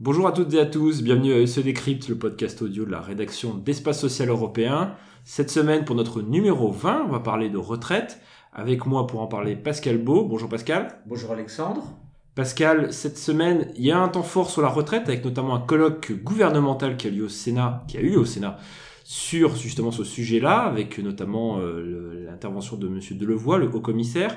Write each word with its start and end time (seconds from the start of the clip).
Bonjour 0.00 0.26
à 0.26 0.32
toutes 0.32 0.52
et 0.54 0.60
à 0.60 0.66
tous, 0.66 1.02
bienvenue 1.02 1.32
à 1.32 1.46
SE 1.46 1.60
Décrypte, 1.60 2.08
le 2.08 2.16
podcast 2.16 2.60
audio 2.60 2.84
de 2.84 2.90
la 2.90 3.00
rédaction 3.00 3.54
d'Espace 3.54 4.00
Social 4.00 4.28
Européen. 4.28 4.94
Cette 5.24 5.50
semaine, 5.50 5.84
pour 5.84 5.96
notre 5.96 6.22
numéro 6.22 6.70
20, 6.70 7.04
on 7.06 7.12
va 7.12 7.20
parler 7.20 7.48
de 7.48 7.58
retraite. 7.58 8.20
Avec 8.52 8.84
moi 8.84 9.06
pour 9.06 9.20
en 9.20 9.26
parler, 9.26 9.56
Pascal 9.56 9.98
Beau. 9.98 10.24
Bonjour 10.24 10.48
Pascal. 10.48 10.98
Bonjour 11.06 11.32
Alexandre. 11.32 11.84
Pascal, 12.34 12.92
cette 12.92 13.16
semaine, 13.16 13.72
il 13.76 13.84
y 13.84 13.90
a 13.92 13.98
un 13.98 14.08
temps 14.08 14.22
fort 14.22 14.50
sur 14.50 14.62
la 14.62 14.68
retraite 14.68 15.08
avec 15.08 15.24
notamment 15.24 15.54
un 15.54 15.60
colloque 15.60 16.12
gouvernemental 16.22 16.96
qui 16.96 17.06
a 17.06 17.10
lieu 17.10 17.24
au 17.24 17.28
Sénat, 17.28 17.84
qui 17.88 17.96
a 17.96 18.00
eu 18.00 18.16
au 18.16 18.24
Sénat 18.24 18.58
sur 19.04 19.56
justement 19.56 19.90
ce 19.90 20.04
sujet-là, 20.04 20.60
avec 20.60 20.98
notamment 20.98 21.58
euh, 21.58 22.21
l'intervention 22.32 22.76
de 22.76 22.88
Monsieur 22.88 23.14
Delevoye, 23.14 23.58
le 23.58 23.66
haut-commissaire. 23.66 24.36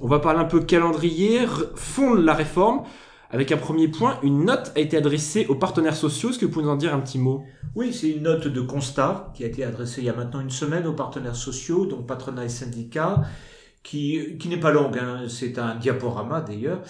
On 0.00 0.06
va 0.06 0.18
parler 0.18 0.40
un 0.40 0.44
peu 0.44 0.60
calendrier, 0.60 1.46
fond 1.74 2.14
de 2.14 2.22
la 2.22 2.34
réforme. 2.34 2.82
Avec 3.30 3.52
un 3.52 3.58
premier 3.58 3.88
point, 3.88 4.18
une 4.22 4.46
note 4.46 4.72
a 4.74 4.80
été 4.80 4.96
adressée 4.96 5.46
aux 5.48 5.54
partenaires 5.54 5.94
sociaux. 5.94 6.30
Est-ce 6.30 6.38
que 6.38 6.46
vous 6.46 6.52
pouvez 6.52 6.64
nous 6.64 6.70
en 6.70 6.76
dire 6.76 6.94
un 6.94 7.00
petit 7.00 7.18
mot? 7.18 7.44
Oui, 7.74 7.92
c'est 7.92 8.10
une 8.10 8.22
note 8.22 8.48
de 8.48 8.60
constat 8.60 9.32
qui 9.34 9.44
a 9.44 9.46
été 9.46 9.64
adressée 9.64 10.00
il 10.00 10.06
y 10.06 10.10
a 10.10 10.14
maintenant 10.14 10.40
une 10.40 10.50
semaine 10.50 10.86
aux 10.86 10.94
partenaires 10.94 11.36
sociaux, 11.36 11.84
donc 11.84 12.06
patronat 12.06 12.46
et 12.46 12.48
syndicats, 12.48 13.22
qui, 13.82 14.38
qui 14.38 14.48
n'est 14.48 14.60
pas 14.60 14.70
longue, 14.70 14.98
hein. 14.98 15.24
c'est 15.28 15.58
un 15.58 15.74
diaporama 15.74 16.40
d'ailleurs, 16.40 16.80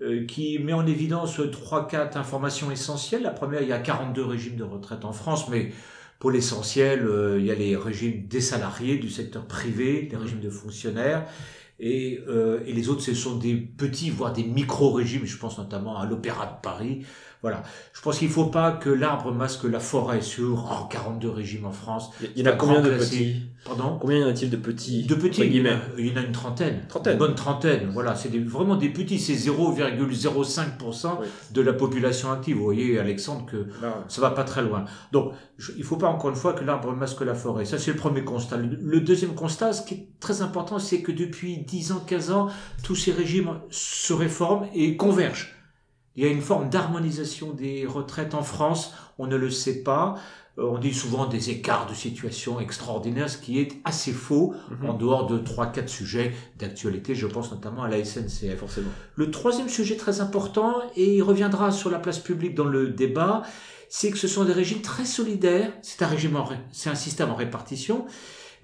euh, 0.00 0.24
qui 0.26 0.60
met 0.60 0.72
en 0.72 0.86
évidence 0.86 1.40
trois, 1.50 1.88
quatre 1.88 2.16
informations 2.16 2.70
essentielles. 2.70 3.22
La 3.22 3.30
première, 3.30 3.62
il 3.62 3.68
y 3.68 3.72
a 3.72 3.80
42 3.80 4.24
régimes 4.24 4.56
de 4.56 4.64
retraite 4.64 5.04
en 5.04 5.12
France, 5.12 5.48
mais 5.48 5.72
pour 6.18 6.30
l'essentiel, 6.30 7.06
euh, 7.06 7.38
il 7.38 7.46
y 7.46 7.50
a 7.50 7.54
les 7.54 7.76
régimes 7.76 8.26
des 8.26 8.40
salariés 8.40 8.98
du 8.98 9.08
secteur 9.08 9.46
privé, 9.46 10.08
les 10.10 10.16
régimes 10.16 10.40
de 10.40 10.50
fonctionnaires. 10.50 11.28
Et, 11.80 12.20
euh, 12.26 12.60
et, 12.66 12.72
les 12.72 12.88
autres, 12.88 13.02
ce 13.02 13.14
sont 13.14 13.36
des 13.36 13.54
petits, 13.54 14.10
voire 14.10 14.32
des 14.32 14.42
micro-régimes. 14.42 15.24
Je 15.24 15.36
pense 15.36 15.58
notamment 15.58 15.96
à 15.98 16.06
l'Opéra 16.06 16.46
de 16.46 16.60
Paris. 16.60 17.06
Voilà. 17.42 17.62
Je 17.92 18.00
pense 18.00 18.18
qu'il 18.18 18.28
ne 18.28 18.32
faut 18.32 18.46
pas 18.46 18.72
que 18.72 18.90
l'arbre 18.90 19.32
masque 19.32 19.64
la 19.64 19.80
forêt 19.80 20.20
sur 20.20 20.68
oh, 20.70 20.86
42 20.90 21.30
régimes 21.30 21.66
en 21.66 21.72
France. 21.72 22.10
Il 22.34 22.42
y 22.42 22.48
en 22.48 22.52
a 22.52 22.54
combien 22.54 22.80
de 22.80 22.90
petits? 22.90 23.42
Pardon? 23.64 23.98
Combien 24.00 24.18
y 24.18 24.24
en 24.24 24.28
a-t-il 24.28 24.50
de 24.50 24.56
petits 24.56 25.04
De 25.04 25.14
petits, 25.14 25.42
il 25.42 25.54
y, 25.54 25.60
en 25.62 25.66
a, 25.66 26.20
une 26.20 26.32
trentaine. 26.32 26.80
Trentaine. 26.88 27.12
Une 27.12 27.18
bonne 27.18 27.34
trentaine. 27.34 27.90
Voilà, 27.92 28.14
c'est 28.14 28.36
vraiment 28.38 28.76
des 28.76 28.88
petits. 28.88 29.18
C'est 29.18 29.34
0,05% 29.34 31.18
de 31.52 31.60
la 31.60 31.72
population 31.72 32.32
active. 32.32 32.56
Vous 32.56 32.64
voyez, 32.64 32.98
Alexandre, 32.98 33.46
que 33.46 33.66
ça 33.80 34.18
ça 34.18 34.20
va 34.22 34.30
pas 34.30 34.44
très 34.44 34.62
loin. 34.62 34.84
Donc, 35.12 35.32
il 35.76 35.78
ne 35.78 35.84
faut 35.84 35.96
pas 35.96 36.08
encore 36.08 36.30
une 36.30 36.36
fois 36.36 36.54
que 36.54 36.64
l'arbre 36.64 36.92
masque 36.92 37.20
la 37.20 37.34
forêt. 37.34 37.64
Ça, 37.64 37.78
c'est 37.78 37.92
le 37.92 37.96
premier 37.96 38.24
constat. 38.24 38.56
Le, 38.56 39.00
deuxième 39.00 39.34
constat, 39.34 39.72
ce 39.72 39.82
qui 39.82 39.94
est 39.94 40.08
très 40.18 40.42
important, 40.42 40.80
c'est 40.80 41.02
que 41.02 41.12
depuis 41.12 41.58
10 41.58 41.92
ans, 41.92 42.02
15 42.04 42.30
ans, 42.32 42.48
tous 42.82 42.96
ces 42.96 43.12
régimes 43.12 43.60
se 43.70 44.12
réforment 44.12 44.66
et 44.74 44.96
convergent. 44.96 45.57
Il 46.18 46.24
y 46.24 46.26
a 46.26 46.30
une 46.30 46.42
forme 46.42 46.68
d'harmonisation 46.68 47.52
des 47.52 47.86
retraites 47.86 48.34
en 48.34 48.42
France, 48.42 48.92
on 49.18 49.28
ne 49.28 49.36
le 49.36 49.50
sait 49.50 49.84
pas. 49.84 50.16
Euh, 50.58 50.64
on 50.64 50.76
dit 50.76 50.92
souvent 50.92 51.26
des 51.26 51.50
écarts 51.50 51.86
de 51.88 51.94
situation 51.94 52.58
extraordinaires, 52.58 53.30
ce 53.30 53.38
qui 53.38 53.60
est 53.60 53.80
assez 53.84 54.10
faux 54.10 54.52
mhm. 54.68 54.90
en 54.90 54.94
dehors 54.94 55.28
de 55.28 55.38
trois, 55.38 55.66
quatre 55.68 55.88
sujets 55.88 56.34
d'actualité. 56.58 57.14
Je 57.14 57.28
pense 57.28 57.52
notamment 57.52 57.84
à 57.84 57.88
la 57.88 58.04
SNCF. 58.04 58.56
Forcément. 58.58 58.90
Le 59.14 59.30
troisième 59.30 59.68
sujet 59.68 59.96
très 59.96 60.20
important, 60.20 60.82
et 60.96 61.18
il 61.18 61.22
reviendra 61.22 61.70
sur 61.70 61.88
la 61.88 62.00
place 62.00 62.18
publique 62.18 62.56
dans 62.56 62.64
le 62.64 62.88
débat, 62.88 63.42
c'est 63.88 64.10
que 64.10 64.18
ce 64.18 64.26
sont 64.26 64.44
des 64.44 64.52
régimes 64.52 64.82
très 64.82 65.04
solidaires. 65.04 65.72
C'est 65.82 66.02
un 66.02 66.08
régime, 66.08 66.36
c'est 66.72 66.90
un 66.90 66.96
système 66.96 67.30
en 67.30 67.36
répartition, 67.36 68.06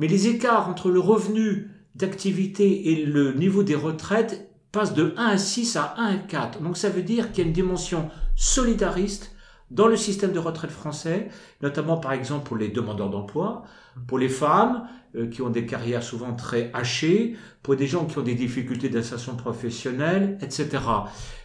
mais 0.01 0.09
les 0.09 0.27
écarts 0.27 0.69
entre 0.69 0.91
le 0.91 0.99
revenu 0.99 1.71
d'activité 1.95 2.91
et 2.91 3.07
le 3.07 3.33
niveau 3.35 3.63
des 3.63 3.77
retraites 3.77 4.51
passe 4.75 4.93
de 4.93 5.15
1 5.17 5.27
à 5.27 5.39
6 5.39 5.77
à 5.77 5.95
1 5.97 6.07
à 6.07 6.17
4. 6.17 6.61
Donc 6.61 6.77
ça 6.77 6.91
veut 6.91 7.03
dire 7.03 7.31
qu'il 7.31 7.45
y 7.45 7.45
a 7.45 7.47
une 7.47 7.55
dimension 7.55 8.11
solidariste 8.35 9.35
dans 9.71 9.87
le 9.87 9.97
système 9.97 10.33
de 10.33 10.39
retraite 10.39 10.71
français, 10.71 11.29
notamment 11.63 11.97
par 11.97 12.13
exemple 12.13 12.47
pour 12.47 12.57
les 12.57 12.69
demandeurs 12.69 13.09
d'emploi, 13.09 13.63
pour 14.09 14.19
les 14.19 14.29
femmes 14.29 14.89
euh, 15.15 15.29
qui 15.29 15.43
ont 15.43 15.51
des 15.51 15.65
carrières 15.65 16.03
souvent 16.03 16.35
très 16.35 16.71
hachées, 16.75 17.37
pour 17.63 17.77
des 17.77 17.87
gens 17.87 18.05
qui 18.05 18.19
ont 18.19 18.23
des 18.23 18.35
difficultés 18.35 18.89
d'insertion 18.89 19.37
professionnelle, 19.37 20.39
etc. 20.43 20.83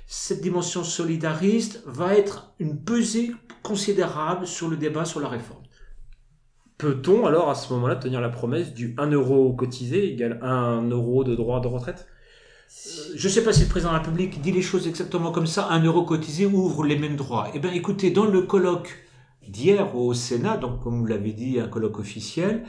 Cette 0.08 0.42
dimension 0.42 0.84
solidariste 0.84 1.84
va 1.86 2.16
être 2.16 2.54
une 2.60 2.84
pesée 2.84 3.32
considérable 3.62 4.48
sur 4.48 4.70
le 4.70 4.76
débat 4.76 5.06
sur 5.06 5.20
la 5.20 5.28
réforme. 5.28 5.62
Peut-on 6.80 7.26
alors 7.26 7.50
à 7.50 7.56
ce 7.56 7.72
moment-là 7.74 7.96
tenir 7.96 8.22
la 8.22 8.30
promesse 8.30 8.74
du 8.74 8.96
1 8.98 9.12
euro 9.12 9.54
cotisé 9.54 10.14
égale 10.14 10.40
1 10.42 10.90
euro 10.90 11.24
de 11.24 11.36
droit 11.36 11.62
de 11.62 11.68
retraite? 11.68 12.08
Je 13.16 13.28
ne 13.28 13.34
sais 13.34 13.44
pas 13.44 13.52
si 13.52 13.62
le 13.62 13.68
président 13.68 13.92
de 13.92 13.98
la 13.98 14.02
République 14.04 14.42
dit 14.42 14.52
les 14.52 14.62
choses 14.62 14.88
exactement 14.88 15.32
comme 15.32 15.48
ça, 15.48 15.68
un 15.70 15.84
euro 15.84 16.04
cotisé 16.04 16.46
ouvre 16.46 16.84
les 16.84 16.98
mêmes 16.98 17.16
droits. 17.16 17.50
Eh 17.54 17.60
bien, 17.60 17.72
écoutez, 17.72 18.12
dans 18.12 18.26
le 18.26 18.44
colloque 18.44 18.96
d'hier 19.48 19.96
au 19.96 20.14
Sénat, 20.14 20.58
donc 20.58 20.82
comme 20.82 21.00
vous 21.00 21.06
l'avez 21.06 21.34
dit, 21.34 21.60
un 21.60 21.68
colloque 21.68 22.00
officiel, 22.00 22.66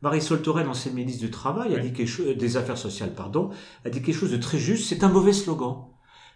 Marisol 0.00 0.42
Touraine, 0.42 0.68
ancienne 0.68 0.94
ministre 0.94 1.22
du 1.22 1.30
Travail, 1.30 1.74
a 1.74 1.78
dit 1.78 1.92
quelque 1.92 2.08
chose, 2.08 2.36
des 2.36 2.56
Affaires 2.56 2.78
sociales, 2.78 3.14
pardon, 3.14 3.50
a 3.84 3.90
dit 3.90 4.02
quelque 4.02 4.16
chose 4.16 4.32
de 4.32 4.36
très 4.38 4.58
juste. 4.58 4.88
C'est 4.88 5.04
un 5.04 5.08
mauvais 5.08 5.32
slogan. 5.32 5.84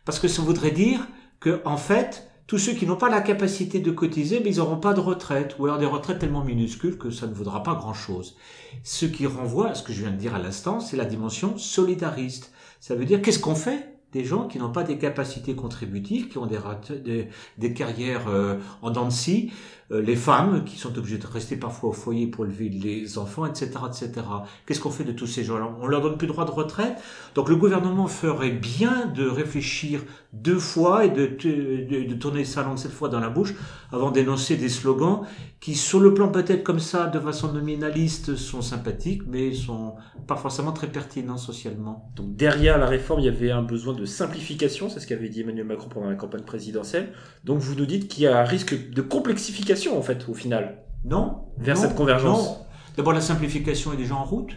Parce 0.04 0.18
que 0.18 0.28
ça 0.28 0.42
voudrait 0.42 0.70
dire 0.70 1.08
que, 1.40 1.62
en 1.64 1.76
fait, 1.76 2.28
tous 2.46 2.58
ceux 2.58 2.72
qui 2.72 2.86
n'ont 2.86 2.96
pas 2.96 3.10
la 3.10 3.20
capacité 3.20 3.80
de 3.80 3.90
cotiser, 3.90 4.40
mais 4.42 4.50
ils 4.50 4.58
n'auront 4.58 4.78
pas 4.78 4.94
de 4.94 5.00
retraite, 5.00 5.56
ou 5.58 5.64
alors 5.64 5.78
des 5.78 5.86
retraites 5.86 6.20
tellement 6.20 6.44
minuscules 6.44 6.96
que 6.96 7.10
ça 7.10 7.26
ne 7.26 7.34
vaudra 7.34 7.62
pas 7.62 7.74
grand-chose. 7.74 8.36
Ce 8.84 9.04
qui 9.04 9.26
renvoie 9.26 9.70
à 9.70 9.74
ce 9.74 9.82
que 9.82 9.92
je 9.92 10.02
viens 10.02 10.12
de 10.12 10.16
dire 10.16 10.34
à 10.34 10.38
l'instant, 10.38 10.78
c'est 10.78 10.96
la 10.96 11.04
dimension 11.04 11.58
solidariste. 11.58 12.52
Ça 12.80 12.94
veut 12.94 13.04
dire 13.04 13.20
qu'est-ce 13.20 13.40
qu'on 13.40 13.56
fait 13.56 13.96
des 14.12 14.24
gens 14.24 14.46
qui 14.46 14.58
n'ont 14.58 14.70
pas 14.70 14.84
des 14.84 14.96
capacités 14.96 15.54
contributives, 15.54 16.28
qui 16.28 16.38
ont 16.38 16.46
des, 16.46 17.74
carrières 17.74 18.28
euh, 18.28 18.56
en 18.80 18.90
dents 18.90 19.06
de 19.06 19.10
scie, 19.10 19.50
les 19.90 20.16
femmes 20.16 20.64
qui 20.64 20.76
sont 20.76 20.96
obligées 20.98 21.18
de 21.18 21.26
rester 21.26 21.56
parfois 21.56 21.90
au 21.90 21.92
foyer 21.92 22.26
pour 22.26 22.44
élever 22.44 22.68
les 22.68 23.18
enfants, 23.18 23.46
etc., 23.46 23.70
etc. 23.86 24.26
Qu'est-ce 24.66 24.80
qu'on 24.80 24.90
fait 24.90 25.04
de 25.04 25.12
tous 25.12 25.26
ces 25.26 25.44
gens-là? 25.44 25.68
On 25.80 25.86
leur 25.86 26.00
donne 26.00 26.16
plus 26.16 26.26
droit 26.26 26.44
de 26.44 26.50
retraite. 26.50 26.96
Donc 27.34 27.48
le 27.48 27.56
gouvernement 27.56 28.06
ferait 28.06 28.50
bien 28.50 29.06
de 29.06 29.26
réfléchir 29.26 30.02
deux 30.32 30.58
fois 30.58 31.04
et 31.04 31.10
de, 31.10 31.26
de, 31.26 32.08
de 32.08 32.14
tourner 32.14 32.44
sa 32.44 32.62
langue 32.62 32.78
cette 32.78 32.92
fois 32.92 33.08
dans 33.08 33.20
la 33.20 33.30
bouche 33.30 33.54
avant 33.92 34.10
d'énoncer 34.10 34.56
des 34.56 34.68
slogans 34.68 35.20
qui, 35.60 35.74
sur 35.74 36.00
le 36.00 36.12
plan 36.14 36.28
peut-être 36.28 36.62
comme 36.62 36.80
ça, 36.80 37.06
de 37.06 37.18
façon 37.18 37.52
nominaliste, 37.52 38.36
sont 38.36 38.62
sympathiques, 38.62 39.22
mais 39.26 39.52
sont 39.52 39.94
pas 40.26 40.36
forcément 40.36 40.72
très 40.72 40.88
pertinents 40.88 41.38
socialement. 41.38 42.10
Donc 42.14 42.36
derrière 42.36 42.78
la 42.78 42.86
réforme, 42.86 43.20
il 43.20 43.26
y 43.26 43.28
avait 43.28 43.50
un 43.50 43.62
besoin 43.62 43.94
de 43.94 44.04
simplification, 44.04 44.88
c'est 44.88 45.00
ce 45.00 45.06
qu'avait 45.06 45.28
dit 45.28 45.40
Emmanuel 45.40 45.66
Macron 45.66 45.88
pendant 45.88 46.08
la 46.08 46.14
campagne 46.14 46.42
présidentielle. 46.42 47.12
Donc 47.44 47.60
vous 47.60 47.74
nous 47.74 47.86
dites 47.86 48.08
qu'il 48.08 48.24
y 48.24 48.26
a 48.26 48.38
un 48.38 48.44
risque 48.44 48.90
de 48.90 49.02
complexification 49.02 49.75
en 49.96 50.02
fait 50.02 50.28
au 50.28 50.34
final. 50.34 50.84
Non. 51.04 51.44
Vers 51.58 51.76
cette 51.76 51.94
convergence. 51.94 52.60
D'abord 52.96 53.12
la 53.12 53.20
simplification 53.20 53.92
est 53.92 53.96
déjà 53.96 54.14
en 54.14 54.24
route. 54.24 54.52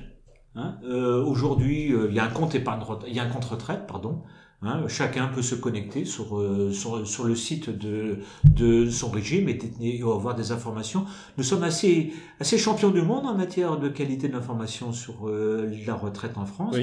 Hein. 0.56 0.78
Euh, 0.84 1.24
aujourd'hui, 1.24 1.94
euh, 1.94 2.08
il 2.10 2.16
y 2.16 2.20
a 2.20 2.24
un 2.24 2.30
compte 2.30 2.56
épargne, 2.56 2.82
il 3.08 3.14
y 3.14 3.20
a 3.20 3.24
un 3.24 3.30
compte 3.30 3.46
retraite, 3.46 3.86
pardon, 3.88 4.24
Hein, 4.62 4.90
chacun 4.90 5.28
peut 5.28 5.42
se 5.42 5.56
connecter 5.56 6.04
sur, 6.04 6.38
euh, 6.38 6.74
sur, 6.74 7.08
sur, 7.08 7.24
le 7.24 7.34
site 7.34 7.70
de, 7.70 8.18
de 8.44 8.90
son 8.90 9.10
régime 9.10 9.48
et, 9.48 9.58
et, 9.80 10.02
avoir 10.02 10.36
des 10.36 10.52
informations. 10.52 11.06
Nous 11.38 11.46
sommes 11.46 11.64
assez, 11.64 12.12
assez 12.42 12.58
champions 12.58 12.90
du 12.90 13.02
monde 13.02 13.26
en 13.26 13.36
matière 13.36 13.78
de 13.78 13.88
qualité 13.88 14.28
d'information 14.28 14.92
sur 14.92 15.30
euh, 15.30 15.72
la 15.88 15.94
retraite 15.94 16.38
en 16.38 16.46
France. 16.46 16.76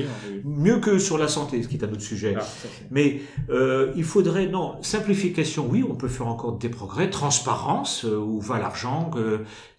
Mieux 0.43 0.79
que 0.79 0.99
sur 0.99 1.19
la 1.19 1.29
santé, 1.29 1.63
ce 1.63 1.69
qui 1.69 1.77
est 1.77 1.85
un 1.85 1.93
autre 1.93 2.01
sujet. 2.01 2.35
Ah, 2.41 2.47
Mais 2.91 3.21
euh, 3.51 3.93
il 3.95 4.05
faudrait, 4.05 4.47
non, 4.47 4.77
simplification, 4.81 5.69
oui, 5.71 5.85
on 5.87 5.97
peut 5.97 6.09
faire 6.09 6.29
encore 6.29 6.57
des 6.57 6.71
progrès. 6.71 7.11
Transparence, 7.11 8.05
où 8.05 8.41
va 8.41 8.59
l'argent, 8.59 9.11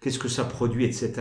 qu'est-ce 0.00 0.20
que 0.20 0.28
ça 0.28 0.44
produit, 0.44 0.84
etc. 0.84 1.14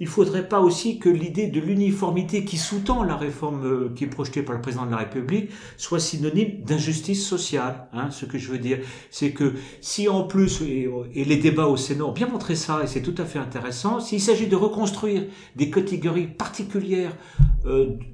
Il 0.00 0.06
faudrait 0.06 0.48
pas 0.48 0.60
aussi 0.60 0.98
que 0.98 1.10
l'idée 1.10 1.48
de 1.48 1.60
l'uniformité 1.60 2.46
qui 2.46 2.56
sous-tend 2.56 3.02
la 3.02 3.16
réforme 3.16 3.92
qui 3.94 4.04
est 4.04 4.08
projetée 4.08 4.42
par 4.42 4.54
le 4.54 4.62
président 4.62 4.86
de 4.86 4.90
la 4.90 4.96
République 4.96 5.50
soit 5.76 5.97
synonyme 5.98 6.62
d'injustice 6.64 7.26
sociale. 7.26 7.88
Hein, 7.92 8.10
ce 8.10 8.24
que 8.24 8.38
je 8.38 8.50
veux 8.50 8.58
dire, 8.58 8.78
c'est 9.10 9.32
que 9.32 9.54
si 9.80 10.08
en 10.08 10.24
plus, 10.24 10.62
et, 10.62 10.88
les 11.14 11.36
débats 11.36 11.66
au 11.66 11.76
Sénat 11.76 12.04
ont 12.04 12.12
bien 12.12 12.28
montré 12.28 12.54
ça, 12.54 12.82
et 12.82 12.86
c'est 12.86 13.02
tout 13.02 13.14
à 13.18 13.24
fait 13.24 13.38
intéressant, 13.38 14.00
s'il 14.00 14.20
s'agit 14.20 14.46
de 14.46 14.56
reconstruire 14.56 15.24
des 15.56 15.70
catégories 15.70 16.26
particulières 16.26 17.16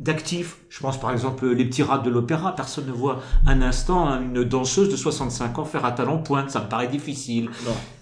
d'actifs, 0.01 0.59
je 0.69 0.81
pense 0.81 0.99
par 0.99 1.13
exemple 1.13 1.49
les 1.49 1.65
petits 1.65 1.83
rats 1.83 1.99
de 1.99 2.11
l'opéra, 2.11 2.55
personne 2.55 2.87
ne 2.87 2.93
voit 2.93 3.23
un 3.47 3.63
instant 3.63 4.21
une 4.21 4.45
danseuse 4.45 4.89
de 4.89 4.97
65 4.97 5.59
ans 5.59 5.65
faire 5.65 5.85
un 5.85 5.93
talon 5.93 6.19
pointe, 6.19 6.51
ça 6.51 6.61
me 6.61 6.69
paraît 6.69 6.89
difficile. 6.89 7.51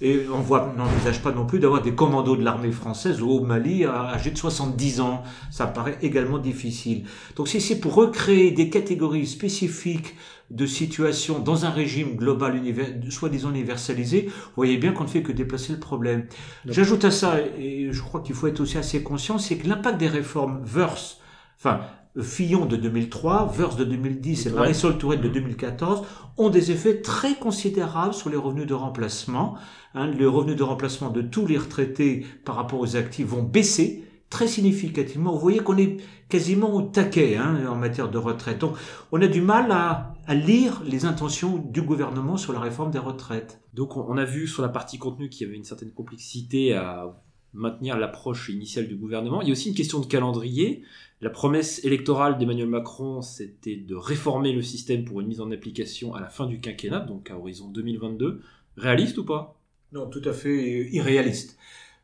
Et 0.00 0.26
on 0.32 0.40
voit, 0.40 0.72
n'envisage 0.76 1.20
pas 1.22 1.32
non 1.32 1.46
plus 1.46 1.58
d'avoir 1.58 1.82
des 1.82 1.94
commandos 1.94 2.36
de 2.36 2.44
l'armée 2.44 2.72
française 2.72 3.22
au 3.22 3.40
Mali 3.40 3.84
âgés 3.84 4.30
de 4.30 4.38
70 4.38 5.00
ans, 5.00 5.22
ça 5.50 5.66
me 5.66 5.72
paraît 5.72 5.98
également 6.02 6.38
difficile. 6.38 7.04
Donc 7.36 7.48
si 7.48 7.60
c'est 7.60 7.80
pour 7.80 7.94
recréer 7.94 8.52
des 8.52 8.70
catégories 8.70 9.26
spécifiques 9.26 10.14
de 10.50 10.66
situation 10.66 11.38
dans 11.38 11.64
un 11.64 11.70
régime 11.70 12.16
global, 12.16 12.60
soi-disant 13.08 13.50
universalisé, 13.50 14.26
vous 14.26 14.52
voyez 14.56 14.76
bien 14.76 14.92
qu'on 14.92 15.04
ne 15.04 15.08
fait 15.08 15.22
que 15.22 15.32
déplacer 15.32 15.72
le 15.72 15.78
problème. 15.78 16.26
J'ajoute 16.66 17.04
à 17.06 17.10
ça, 17.10 17.36
et 17.58 17.88
je 17.90 18.02
crois 18.02 18.20
qu'il 18.20 18.34
faut 18.34 18.48
être 18.48 18.60
aussi 18.60 18.76
assez 18.76 19.02
conscient, 19.02 19.38
c'est 19.38 19.56
que 19.56 19.66
l'impact 19.66 19.98
des 19.98 20.08
réformes 20.08 20.60
verse, 20.62 21.20
enfin, 21.62 21.80
Fillon 22.20 22.66
de 22.66 22.76
2003, 22.76 23.52
Verse 23.56 23.76
de 23.76 23.84
2010 23.84 24.46
et. 24.46 24.50
Marisol 24.50 24.98
Tourette 24.98 25.22
de 25.22 25.28
2014 25.28 26.02
ont 26.36 26.50
des 26.50 26.70
effets 26.70 27.00
très 27.00 27.36
considérables 27.36 28.12
sur 28.12 28.28
les 28.28 28.36
revenus 28.36 28.66
de 28.66 28.74
remplacement. 28.74 29.56
Hein, 29.94 30.08
les 30.08 30.26
revenus 30.26 30.56
de 30.56 30.62
remplacement 30.62 31.10
de 31.10 31.22
tous 31.22 31.46
les 31.46 31.56
retraités 31.56 32.26
par 32.44 32.56
rapport 32.56 32.80
aux 32.80 32.96
actifs 32.96 33.26
vont 33.26 33.42
baisser 33.42 34.04
très 34.28 34.46
significativement. 34.46 35.32
Vous 35.32 35.38
voyez 35.38 35.60
qu'on 35.60 35.76
est 35.76 35.98
quasiment 36.28 36.74
au 36.74 36.82
taquet 36.82 37.36
hein, 37.36 37.66
en 37.68 37.76
matière 37.76 38.10
de 38.10 38.18
retraite. 38.18 38.58
Donc 38.58 38.76
on 39.10 39.20
a 39.20 39.26
du 39.26 39.40
mal 39.40 39.70
à, 39.70 40.14
à 40.26 40.34
lire 40.34 40.82
les 40.84 41.04
intentions 41.04 41.58
du 41.58 41.82
gouvernement 41.82 42.36
sur 42.36 42.52
la 42.52 42.60
réforme 42.60 42.90
des 42.90 42.98
retraites. 42.98 43.60
Donc 43.74 43.96
on 43.96 44.06
on 44.08 44.16
a 44.16 44.24
vu 44.24 44.46
sur 44.46 44.62
la 44.62 44.68
partie 44.68 44.98
contenu 44.98 45.28
qu'il 45.28 45.46
y 45.46 45.50
avait 45.50 45.58
une 45.58 45.64
certaine 45.64 45.92
complexité 45.92 46.74
à 46.74 47.06
maintenir 47.54 47.98
l'approche 47.98 48.48
initiale 48.48 48.88
du 48.88 48.96
gouvernement. 48.96 49.42
Il 49.42 49.48
y 49.48 49.50
a 49.50 49.52
aussi 49.52 49.68
une 49.68 49.74
question 49.74 50.00
de 50.00 50.06
calendrier. 50.06 50.82
La 51.20 51.30
promesse 51.30 51.84
électorale 51.84 52.38
d'Emmanuel 52.38 52.68
Macron, 52.68 53.22
c'était 53.22 53.76
de 53.76 53.94
réformer 53.94 54.52
le 54.52 54.62
système 54.62 55.04
pour 55.04 55.20
une 55.20 55.28
mise 55.28 55.40
en 55.40 55.50
application 55.50 56.14
à 56.14 56.20
la 56.20 56.28
fin 56.28 56.46
du 56.46 56.60
quinquennat, 56.60 57.00
donc 57.00 57.30
à 57.30 57.38
horizon 57.38 57.68
2022. 57.68 58.40
Réaliste 58.76 59.18
ou 59.18 59.24
pas? 59.24 59.60
Non, 59.92 60.06
tout 60.08 60.22
à 60.24 60.32
fait 60.32 60.88
irréaliste. 60.90 61.58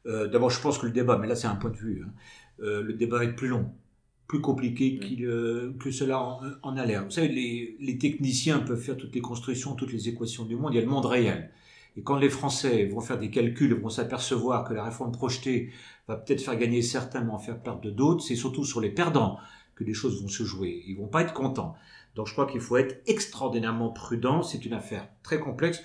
Euh, 0.07 0.29
D'abord, 0.29 0.51
je 0.51 0.61
pense 0.61 0.79
que 0.79 0.87
le 0.87 0.93
débat, 0.93 1.19
mais 1.19 1.27
là 1.27 1.35
c'est 1.35 1.47
un 1.47 1.57
point 1.57 1.71
de 1.71 1.77
vue, 1.77 2.05
hein, 2.07 2.13
euh, 2.61 2.83
le 2.83 2.93
débat 2.93 3.25
être 3.25 3.35
plus 3.35 3.49
long, 3.49 3.67
plus 4.29 4.41
compliqué 4.41 5.01
euh, 5.23 5.73
que 5.81 5.91
cela 5.91 6.21
en, 6.21 6.41
en 6.63 6.77
a 6.77 6.87
l'air. 6.87 7.05
Vous 7.05 7.11
savez, 7.11 7.29
les, 7.29 7.77
les 7.81 7.99
techniciens 7.99 8.61
peuvent 8.61 8.81
faire 8.81 8.97
toutes 8.97 9.15
les 9.15 9.21
constructions, 9.21 9.75
toutes 9.75 9.93
les 9.93 10.09
équations 10.09 10.45
du 10.45 10.55
monde, 10.57 10.73
il 10.75 10.77
y 10.77 10.79
a 10.79 10.83
le 10.83 10.89
monde 10.89 11.07
réel. 11.07 11.51
Et 11.97 12.03
quand 12.03 12.17
les 12.17 12.29
Français 12.29 12.87
vont 12.87 13.01
faire 13.01 13.19
des 13.19 13.31
calculs, 13.31 13.75
vont 13.75 13.89
s'apercevoir 13.89 14.65
que 14.65 14.75
la 14.75 14.85
réforme 14.85 15.13
projetée 15.13 15.73
va 16.07 16.17
peut-être 16.17 16.43
faire 16.43 16.57
gagner 16.57 16.83
certains, 16.83 17.23
mais 17.23 17.33
en 17.33 17.39
faire 17.39 17.61
perdre 17.61 17.91
d'autres, 17.91 18.23
c'est 18.23 18.37
surtout 18.37 18.65
sur 18.65 18.81
les 18.81 18.91
perdants 18.91 19.39
que 19.75 19.85
les 19.85 19.95
choses 19.95 20.23
vont 20.23 20.29
se 20.29 20.45
jouer. 20.45 20.83
Ils 20.87 20.97
vont 20.97 21.09
pas 21.09 21.23
être 21.23 21.35
contents. 21.35 21.75
Donc 22.15 22.27
je 22.27 22.33
crois 22.33 22.47
qu'il 22.47 22.61
faut 22.61 22.77
être 22.77 23.01
extraordinairement 23.07 23.91
prudent. 23.91 24.43
C'est 24.43 24.65
une 24.65 24.73
affaire 24.73 25.09
très 25.23 25.39
complexe. 25.39 25.83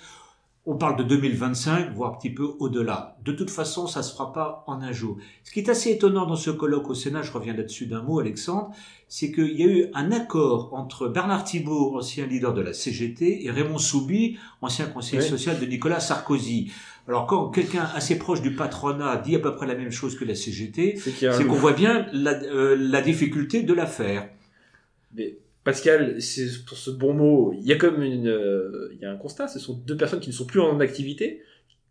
On 0.66 0.76
parle 0.76 0.96
de 0.96 1.02
2025, 1.02 1.92
voire 1.92 2.12
un 2.14 2.16
petit 2.16 2.30
peu 2.30 2.54
au-delà. 2.58 3.18
De 3.22 3.32
toute 3.32 3.50
façon, 3.50 3.86
ça 3.86 4.02
se 4.02 4.12
fera 4.12 4.32
pas 4.32 4.64
en 4.66 4.80
un 4.80 4.92
jour. 4.92 5.18
Ce 5.42 5.50
qui 5.50 5.60
est 5.60 5.68
assez 5.68 5.90
étonnant 5.90 6.24
dans 6.24 6.36
ce 6.36 6.50
colloque 6.50 6.88
au 6.88 6.94
Sénat, 6.94 7.20
je 7.20 7.32
reviens 7.32 7.52
là-dessus 7.52 7.84
d'un 7.84 8.00
mot, 8.00 8.18
Alexandre, 8.18 8.70
c'est 9.06 9.30
qu'il 9.30 9.60
y 9.60 9.62
a 9.62 9.66
eu 9.66 9.86
un 9.92 10.10
accord 10.10 10.72
entre 10.72 11.08
Bernard 11.08 11.44
Thibault, 11.44 11.98
ancien 11.98 12.26
leader 12.26 12.54
de 12.54 12.62
la 12.62 12.72
CGT, 12.72 13.44
et 13.44 13.50
Raymond 13.50 13.76
Soubi, 13.76 14.38
ancien 14.62 14.86
conseiller 14.86 15.20
social 15.20 15.60
de 15.60 15.66
Nicolas 15.66 16.00
Sarkozy. 16.00 16.72
Alors 17.06 17.26
quand 17.26 17.50
quelqu'un 17.50 17.86
assez 17.94 18.18
proche 18.18 18.40
du 18.40 18.54
patronat 18.54 19.18
dit 19.18 19.36
à 19.36 19.40
peu 19.40 19.54
près 19.54 19.66
la 19.66 19.74
même 19.74 19.90
chose 19.90 20.18
que 20.18 20.24
la 20.24 20.34
CGT, 20.34 20.96
C'est 20.96 21.46
qu'on 21.46 21.54
voit 21.54 21.74
bien 21.74 22.06
la, 22.12 22.32
euh, 22.42 22.74
la 22.78 23.02
difficulté 23.02 23.62
de 23.62 23.74
l'affaire. 23.74 24.30
Mais 25.14 25.36
Pascal, 25.64 26.20
c'est 26.20 26.64
pour 26.66 26.76
ce 26.76 26.90
bon 26.90 27.14
mot, 27.14 27.54
il 27.58 27.66
y 27.66 27.72
a 27.72 27.76
comme 27.76 28.02
une, 28.02 28.28
euh, 28.28 28.90
il 28.92 29.00
y 29.00 29.04
a 29.06 29.10
un 29.10 29.16
constat, 29.16 29.48
ce 29.48 29.58
sont 29.58 29.74
deux 29.86 29.96
personnes 29.96 30.20
qui 30.20 30.28
ne 30.28 30.34
sont 30.34 30.44
plus 30.44 30.60
en 30.60 30.78
activité. 30.80 31.40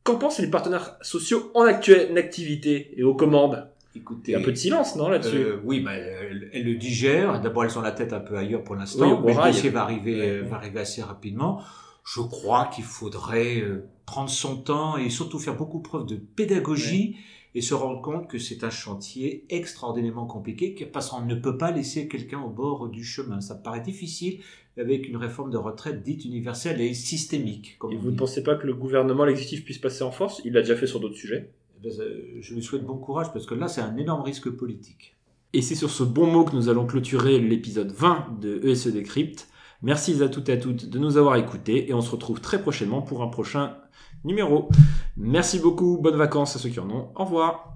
Qu'en 0.04 0.18
pensent 0.18 0.40
les 0.40 0.50
partenaires 0.50 0.98
sociaux 1.02 1.50
en 1.56 1.64
actuelle 1.64 2.16
activité 2.18 2.94
et 2.98 3.04
aux 3.04 3.16
commandes? 3.16 3.68
Écoutez, 3.96 4.36
un 4.36 4.42
peu 4.42 4.52
de 4.52 4.58
silence, 4.58 4.96
non, 4.96 5.08
là-dessus? 5.08 5.38
Euh, 5.38 5.60
oui, 5.64 5.80
bah, 5.80 5.94
elles, 5.94 6.50
elles 6.54 6.66
le 6.66 6.76
digèrent. 6.76 7.42
D'abord, 7.42 7.64
elles 7.64 7.78
ont 7.78 7.82
la 7.82 7.92
tête 7.92 8.12
un 8.12 8.20
peu 8.20 8.36
ailleurs 8.38 8.64
pour 8.64 8.74
Oui, 8.76 8.82
l'instant, 8.82 9.20
au 9.22 9.26
mais 9.26 9.34
le 9.34 9.44
dossier 9.44 9.70
va 9.70 9.82
arriver, 9.82 10.20
Ouais, 10.20 10.40
va 10.42 10.56
arriver 10.58 10.80
assez 10.80 11.02
rapidement. 11.02 11.62
Je 12.04 12.20
crois 12.22 12.70
qu'il 12.74 12.84
faudrait 12.84 13.62
euh, 13.62 13.86
prendre 14.06 14.30
son 14.30 14.58
temps 14.58 14.98
et 14.98 15.10
surtout 15.10 15.40
faire 15.40 15.56
beaucoup 15.56 15.80
preuve 15.80 16.06
de 16.06 16.16
pédagogie 16.16 17.16
et 17.56 17.62
se 17.62 17.74
rendre 17.74 18.02
compte 18.02 18.28
que 18.28 18.38
c'est 18.38 18.64
un 18.64 18.70
chantier 18.70 19.46
extraordinairement 19.50 20.26
compliqué, 20.26 20.90
parce 20.92 21.10
qu'on 21.10 21.22
ne 21.22 21.36
peut 21.36 21.58
pas 21.58 21.72
laisser 21.72 22.08
quelqu'un 22.08 22.42
au 22.42 22.50
bord 22.50 22.90
du 22.90 23.04
chemin. 23.04 23.42
Ça 23.42 23.56
paraît 23.56 23.82
difficile 23.82 24.40
avec 24.78 25.08
une 25.08 25.18
réforme 25.18 25.52
de 25.52 25.58
retraite 25.58 26.02
dite 26.02 26.26
universelle 26.26 26.82
et 26.82 26.94
systémique. 26.94 27.76
Comme 27.78 27.92
Et 27.92 27.96
vous 27.96 28.12
ne 28.12 28.18
pensez 28.18 28.42
pas 28.42 28.56
que 28.56 28.66
le 28.66 28.74
gouvernement, 28.74 29.24
l'exécutif 29.24 29.64
puisse 29.64 29.78
passer 29.78 30.04
en 30.04 30.12
force? 30.12 30.42
Il 30.46 30.54
l'a 30.54 30.62
déjà 30.62 30.76
fait 30.76 30.88
sur 30.88 31.00
d'autres 31.00 31.16
sujets. 31.16 31.52
Eh 31.78 31.88
ben, 31.88 31.94
euh, 32.00 32.38
Je 32.42 32.56
lui 32.56 32.64
souhaite 32.64 32.84
bon 32.84 32.98
courage 32.98 33.32
parce 33.34 33.46
que 33.46 33.54
là, 33.54 33.68
c'est 33.68 33.82
un 33.82 33.96
énorme 33.98 34.24
risque 34.24 34.50
politique. 34.50 35.16
Et 35.54 35.62
c'est 35.62 35.76
sur 35.76 35.92
ce 35.92 36.04
bon 36.04 36.26
mot 36.26 36.46
que 36.46 36.56
nous 36.56 36.70
allons 36.70 36.88
clôturer 36.88 37.40
l'épisode 37.40 37.92
20 37.92 38.40
de 38.42 38.68
ESE 38.68 38.88
Décrypte. 38.88 39.48
Merci 39.84 40.24
à 40.24 40.30
toutes 40.30 40.48
et 40.48 40.54
à 40.54 40.58
toutes 40.58 40.90
de 40.90 40.98
nous 40.98 41.18
avoir 41.18 41.36
écoutés 41.36 41.90
et 41.90 41.94
on 41.94 42.02
se 42.02 42.10
retrouve 42.10 42.40
très 42.40 42.62
prochainement 42.62 43.02
pour 43.02 43.22
un 43.22 43.28
prochain 43.28 43.76
numéro. 44.24 44.70
Merci 45.18 45.60
beaucoup, 45.60 45.98
bonnes 46.02 46.16
vacances 46.16 46.56
à 46.56 46.60
ceux 46.60 46.70
qui 46.70 46.80
en 46.80 46.90
ont. 46.90 47.10
Au 47.16 47.26
revoir. 47.26 47.74